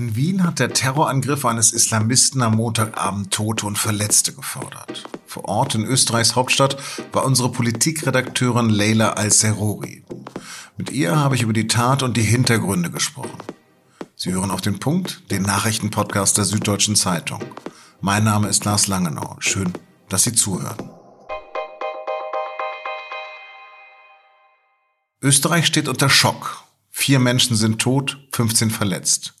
[0.00, 5.04] In Wien hat der Terrorangriff eines Islamisten am Montagabend Tote und Verletzte gefordert.
[5.26, 6.78] Vor Ort in Österreichs Hauptstadt
[7.12, 10.02] war unsere Politikredakteurin Leila Al-Serori.
[10.78, 13.36] Mit ihr habe ich über die Tat und die Hintergründe gesprochen.
[14.16, 17.44] Sie hören auf den Punkt, den Nachrichtenpodcast der Süddeutschen Zeitung.
[18.00, 19.36] Mein Name ist Lars Langenau.
[19.40, 19.70] Schön,
[20.08, 20.78] dass Sie zuhören.
[25.20, 26.64] Österreich steht unter Schock.
[26.90, 29.34] Vier Menschen sind tot, 15 verletzt.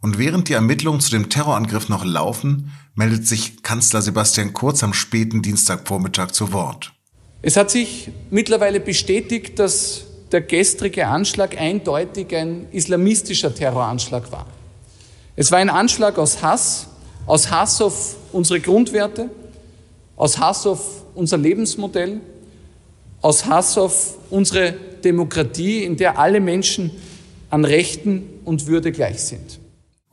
[0.00, 4.92] Und während die Ermittlungen zu dem Terrorangriff noch laufen, meldet sich Kanzler Sebastian Kurz am
[4.92, 6.92] späten Dienstagvormittag zu Wort.
[7.42, 14.46] Es hat sich mittlerweile bestätigt, dass der gestrige Anschlag eindeutig ein islamistischer Terroranschlag war.
[15.36, 16.88] Es war ein Anschlag aus Hass,
[17.26, 19.30] aus Hass auf unsere Grundwerte,
[20.16, 22.20] aus Hass auf unser Lebensmodell,
[23.20, 24.72] aus Hass auf unsere
[25.04, 26.90] Demokratie, in der alle Menschen
[27.50, 29.60] an Rechten und Würde gleich sind.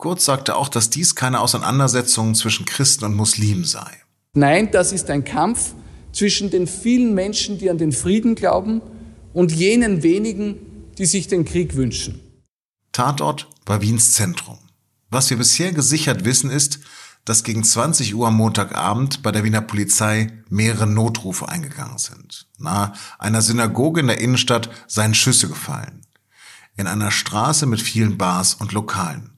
[0.04, 3.90] Kurz sagte auch, dass dies keine Auseinandersetzung zwischen Christen und Muslimen sei.
[4.34, 5.72] Nein, das ist ein Kampf
[6.12, 8.82] zwischen den vielen Menschen, die an den Frieden glauben,
[9.32, 10.56] und jenen wenigen,
[10.98, 12.20] die sich den Krieg wünschen.
[12.92, 14.58] Tatort war Wiens Zentrum.
[15.08, 16.80] Was wir bisher gesichert wissen ist,
[17.24, 22.46] dass gegen 20 Uhr am Montagabend bei der Wiener Polizei mehrere Notrufe eingegangen sind.
[22.58, 26.02] Nahe einer Synagoge in der Innenstadt seien Schüsse gefallen.
[26.76, 29.30] In einer Straße mit vielen Bars und Lokalen.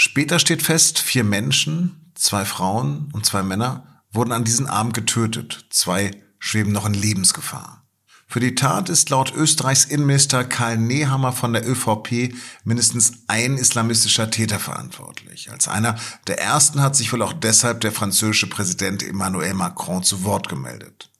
[0.00, 5.66] Später steht fest, vier Menschen, zwei Frauen und zwei Männer wurden an diesem Abend getötet.
[5.70, 7.84] Zwei schweben noch in Lebensgefahr.
[8.28, 12.32] Für die Tat ist laut Österreichs Innenminister Karl Nehammer von der ÖVP
[12.62, 15.50] mindestens ein islamistischer Täter verantwortlich.
[15.50, 15.96] Als einer
[16.28, 21.10] der ersten hat sich wohl auch deshalb der französische Präsident Emmanuel Macron zu Wort gemeldet.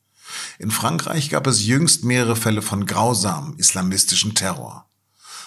[0.61, 4.89] In Frankreich gab es jüngst mehrere Fälle von grausamem islamistischen Terror.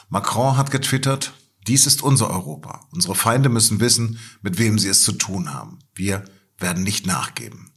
[0.10, 1.32] Macron hat getwittert,
[1.68, 2.88] dies ist unser Europa.
[2.92, 5.80] Unsere Feinde müssen wissen, mit wem sie es zu tun haben.
[5.94, 6.26] Wir
[6.58, 7.72] werden nicht nachgeben.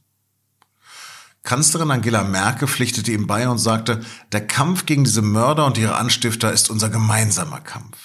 [1.43, 5.95] Kanzlerin Angela Merkel pflichtete ihm bei und sagte, der Kampf gegen diese Mörder und ihre
[5.95, 7.97] Anstifter ist unser gemeinsamer Kampf.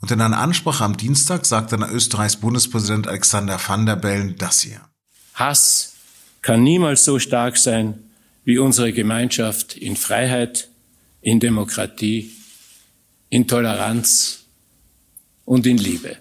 [0.00, 4.60] Und in einer Ansprache am Dienstag sagte dann Österreichs Bundespräsident Alexander van der Bellen das
[4.60, 4.80] hier.
[5.34, 5.92] Hass
[6.40, 8.10] kann niemals so stark sein
[8.44, 10.70] wie unsere Gemeinschaft in Freiheit,
[11.20, 12.32] in Demokratie,
[13.28, 14.39] in Toleranz
[15.44, 16.16] und in Liebe.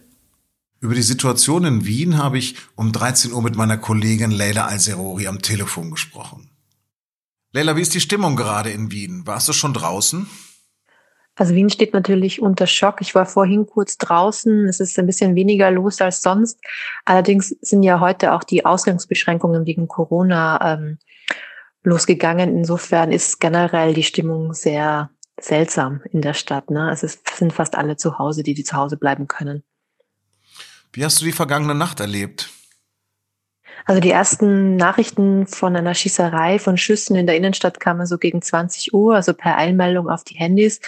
[0.81, 5.27] Über die Situation in Wien habe ich um 13 Uhr mit meiner Kollegin Leila Al-Serori
[5.27, 6.49] am Telefon gesprochen.
[7.51, 9.25] Leila, wie ist die Stimmung gerade in Wien?
[9.25, 10.27] Warst du schon draußen?
[11.35, 13.01] Also Wien steht natürlich unter Schock.
[13.01, 14.67] Ich war vorhin kurz draußen.
[14.67, 16.59] Es ist ein bisschen weniger los als sonst.
[17.05, 20.97] Allerdings sind ja heute auch die Ausgangsbeschränkungen wegen Corona ähm,
[21.83, 22.57] losgegangen.
[22.57, 25.11] Insofern ist generell die Stimmung sehr
[25.43, 26.69] seltsam in der Stadt.
[26.69, 26.87] Ne?
[26.87, 29.63] Also es sind fast alle zu Hause, die, die zu Hause bleiben können.
[30.93, 32.49] Wie hast du die vergangene Nacht erlebt?
[33.85, 38.41] Also die ersten Nachrichten von einer Schießerei, von Schüssen in der Innenstadt kamen so gegen
[38.41, 40.79] 20 Uhr, also per Einmeldung auf die Handys.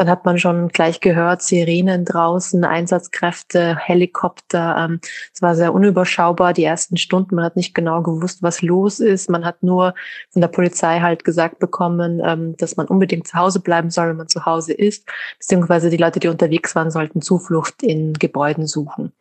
[0.00, 4.74] Dann hat man schon gleich gehört, Sirenen draußen, Einsatzkräfte, Helikopter.
[4.78, 5.00] Ähm,
[5.34, 7.34] es war sehr unüberschaubar die ersten Stunden.
[7.34, 9.28] Man hat nicht genau gewusst, was los ist.
[9.28, 9.92] Man hat nur
[10.30, 14.16] von der Polizei halt gesagt bekommen, ähm, dass man unbedingt zu Hause bleiben soll, wenn
[14.16, 15.06] man zu Hause ist.
[15.38, 19.12] Beziehungsweise die Leute, die unterwegs waren, sollten Zuflucht in Gebäuden suchen.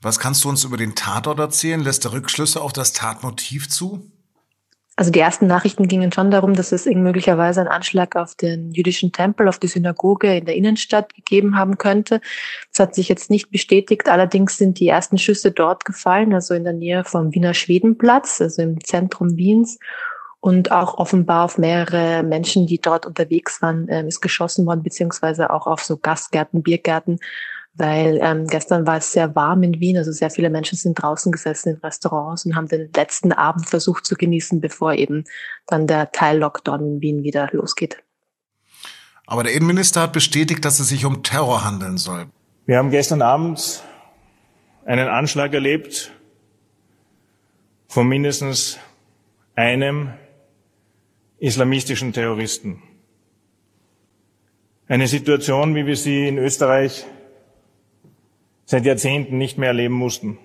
[0.00, 1.80] Was kannst du uns über den Tatort erzählen?
[1.80, 4.10] Lässt er Rückschlüsse auf das Tatmotiv zu?
[4.98, 9.12] Also die ersten Nachrichten gingen schon darum, dass es möglicherweise einen Anschlag auf den jüdischen
[9.12, 12.22] Tempel, auf die Synagoge in der Innenstadt gegeben haben könnte.
[12.72, 14.08] Das hat sich jetzt nicht bestätigt.
[14.08, 18.62] Allerdings sind die ersten Schüsse dort gefallen, also in der Nähe vom Wiener Schwedenplatz, also
[18.62, 19.78] im Zentrum Wiens.
[20.40, 25.50] Und auch offenbar auf mehrere Menschen, die dort unterwegs waren, ähm, ist geschossen worden, beziehungsweise
[25.50, 27.18] auch auf so Gastgärten, Biergärten
[27.78, 31.30] weil ähm, gestern war es sehr warm in Wien, also sehr viele Menschen sind draußen
[31.30, 35.24] gesessen in Restaurants und haben den letzten Abend versucht zu genießen, bevor eben
[35.66, 38.02] dann der Teil-Lockdown in Wien wieder losgeht.
[39.26, 42.26] Aber der Innenminister hat bestätigt, dass es sich um Terror handeln soll.
[42.64, 43.82] Wir haben gestern Abend
[44.84, 46.12] einen Anschlag erlebt
[47.88, 48.78] von mindestens
[49.54, 50.14] einem
[51.38, 52.82] islamistischen Terroristen.
[54.88, 57.04] Eine Situation, wie wir sie in Österreich
[58.66, 60.38] seit Jahrzehnten nicht mehr erleben mussten.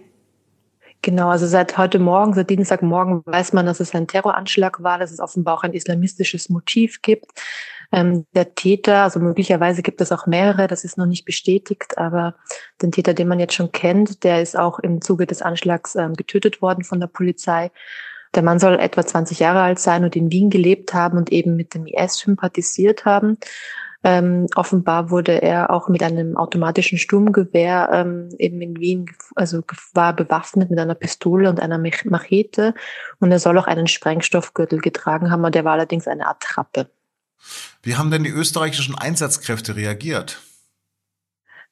[1.02, 5.12] Genau, also seit heute Morgen, seit Dienstagmorgen weiß man, dass es ein Terroranschlag war, dass
[5.12, 7.26] es offenbar auch ein islamistisches Motiv gibt.
[7.92, 12.36] Ähm, der Täter, also möglicherweise gibt es auch mehrere, das ist noch nicht bestätigt, aber
[12.82, 16.14] den Täter, den man jetzt schon kennt, der ist auch im Zuge des Anschlags ähm,
[16.14, 17.72] getötet worden von der Polizei.
[18.36, 21.56] Der Mann soll etwa 20 Jahre alt sein und in Wien gelebt haben und eben
[21.56, 23.38] mit dem IS sympathisiert haben.
[24.04, 29.06] Ähm, offenbar wurde er auch mit einem automatischen Sturmgewehr ähm, eben in Wien,
[29.36, 29.62] also
[29.94, 32.74] war bewaffnet mit einer Pistole und einer Machete.
[33.20, 36.90] Und er soll auch einen Sprengstoffgürtel getragen haben, und der war allerdings eine Attrappe.
[37.84, 40.42] Wie haben denn die österreichischen Einsatzkräfte reagiert?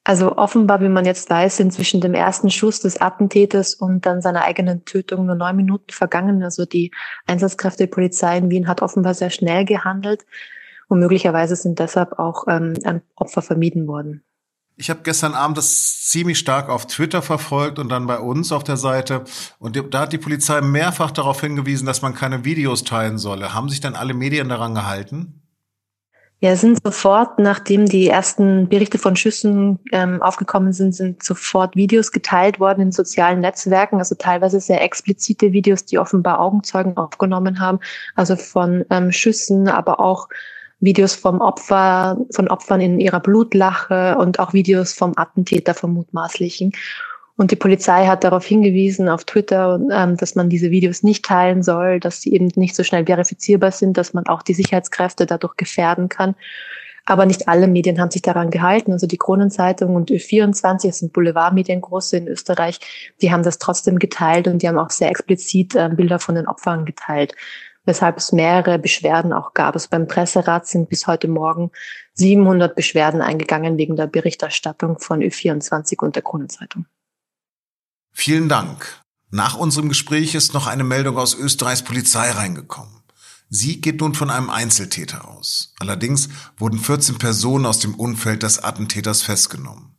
[0.04, 4.22] Also offenbar, wie man jetzt weiß, sind zwischen dem ersten Schuss des Attentäters und dann
[4.22, 6.42] seiner eigenen Tötung nur neun Minuten vergangen.
[6.42, 6.90] Also die
[7.26, 10.24] Einsatzkräfte der Polizei in Wien hat offenbar sehr schnell gehandelt
[10.90, 12.74] und möglicherweise sind deshalb auch ähm,
[13.14, 14.22] Opfer vermieden worden.
[14.76, 18.64] Ich habe gestern Abend das ziemlich stark auf Twitter verfolgt und dann bei uns auf
[18.64, 19.24] der Seite.
[19.58, 23.52] Und da hat die Polizei mehrfach darauf hingewiesen, dass man keine Videos teilen solle.
[23.52, 25.42] Haben sich dann alle Medien daran gehalten?
[26.42, 32.10] Ja, sind sofort, nachdem die ersten Berichte von Schüssen ähm, aufgekommen sind, sind sofort Videos
[32.10, 37.78] geteilt worden in sozialen Netzwerken, also teilweise sehr explizite Videos, die offenbar Augenzeugen aufgenommen haben,
[38.14, 40.28] also von ähm, Schüssen, aber auch
[40.80, 46.72] Videos vom Opfer, von Opfern in ihrer Blutlache und auch Videos vom Attentäter, vom mutmaßlichen.
[47.36, 51.62] Und die Polizei hat darauf hingewiesen auf Twitter, ähm, dass man diese Videos nicht teilen
[51.62, 55.56] soll, dass sie eben nicht so schnell verifizierbar sind, dass man auch die Sicherheitskräfte dadurch
[55.56, 56.34] gefährden kann.
[57.06, 58.92] Aber nicht alle Medien haben sich daran gehalten.
[58.92, 62.78] Also die Kronenzeitung und Ö24, das sind Boulevardmedien große in Österreich,
[63.22, 66.46] die haben das trotzdem geteilt und die haben auch sehr explizit äh, Bilder von den
[66.46, 67.34] Opfern geteilt.
[67.84, 69.74] Weshalb es mehrere Beschwerden auch gab.
[69.74, 71.70] Es also beim Presserat sind bis heute Morgen
[72.14, 76.86] 700 Beschwerden eingegangen wegen der Berichterstattung von Ö24 und der Kronenzeitung.
[78.12, 79.00] Vielen Dank.
[79.30, 83.00] Nach unserem Gespräch ist noch eine Meldung aus Österreichs Polizei reingekommen.
[83.48, 85.74] Sie geht nun von einem Einzeltäter aus.
[85.80, 89.89] Allerdings wurden 14 Personen aus dem Umfeld des Attentäters festgenommen.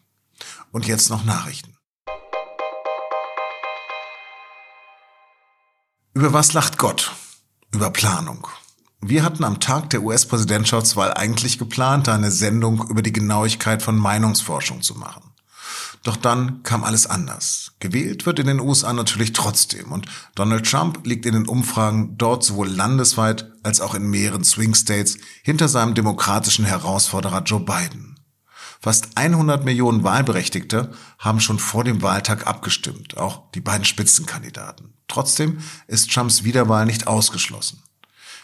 [0.71, 1.77] Und jetzt noch Nachrichten.
[6.15, 7.11] Über was lacht Gott?
[7.73, 8.47] Über Planung.
[9.01, 14.81] Wir hatten am Tag der US-Präsidentschaftswahl eigentlich geplant, eine Sendung über die Genauigkeit von Meinungsforschung
[14.81, 15.32] zu machen.
[16.03, 17.73] Doch dann kam alles anders.
[17.79, 22.43] Gewählt wird in den USA natürlich trotzdem und Donald Trump liegt in den Umfragen dort
[22.43, 28.19] sowohl landesweit als auch in mehreren Swing States hinter seinem demokratischen Herausforderer Joe Biden.
[28.81, 30.91] Fast 100 Millionen Wahlberechtigte
[31.21, 34.95] haben schon vor dem Wahltag abgestimmt, auch die beiden Spitzenkandidaten.
[35.07, 37.81] Trotzdem ist Trumps Wiederwahl nicht ausgeschlossen.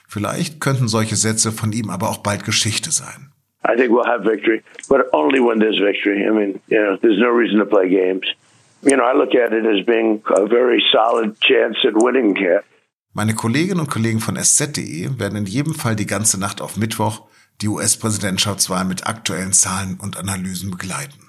[0.07, 3.33] Vielleicht könnten solche Sätze von ihm aber auch bald Geschichte sein.
[3.69, 6.27] I think we'll have victory, but only when there's victory.
[6.27, 8.27] I mean, you know, there's no reason to play games.
[8.83, 12.63] You know, I look at it as being a very solid chance at winning here.
[13.13, 17.23] Meine Kolleginnen und Kollegen von SZ.de werden in jedem Fall die ganze Nacht auf Mittwoch
[17.61, 21.28] die US-Präsidentschaftswahl mit aktuellen Zahlen und Analysen begleiten.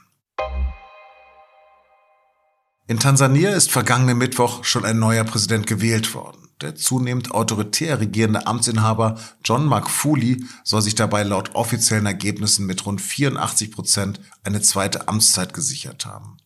[2.89, 6.49] In Tansania ist vergangenen Mittwoch schon ein neuer Präsident gewählt worden.
[6.59, 12.99] Der zunehmend autoritär regierende Amtsinhaber John Magufuli soll sich dabei laut offiziellen Ergebnissen mit rund
[12.99, 16.37] 84 Prozent eine zweite Amtszeit gesichert haben.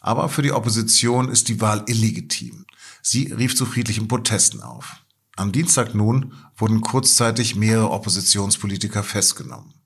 [0.00, 2.66] Aber für die Opposition ist die Wahl illegitim.
[3.00, 4.96] Sie rief zu friedlichen Protesten auf.
[5.36, 9.77] Am Dienstag nun wurden kurzzeitig mehrere Oppositionspolitiker festgenommen.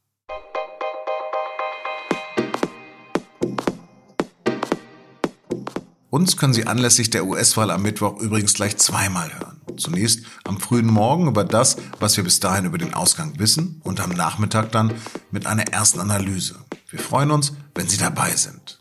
[6.12, 9.62] Uns können Sie anlässlich der US-Wahl am Mittwoch übrigens gleich zweimal hören.
[9.78, 13.99] Zunächst am frühen Morgen über das, was wir bis dahin über den Ausgang wissen und
[13.99, 14.92] am Nachmittag dann
[15.31, 16.57] mit einer ersten Analyse.
[16.90, 18.76] Wir freuen uns, wenn Sie dabei sind.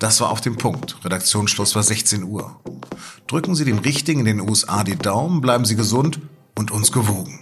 [0.00, 0.96] Das war auf dem Punkt.
[1.04, 2.60] Redaktionsschluss war 16 Uhr.
[3.28, 6.18] Drücken Sie dem Richtigen in den USA die Daumen, bleiben Sie gesund
[6.56, 7.38] und uns gewogen.